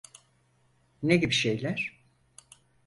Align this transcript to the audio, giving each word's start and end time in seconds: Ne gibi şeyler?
Ne 1.03 1.15
gibi 1.17 1.33
şeyler? 1.33 2.03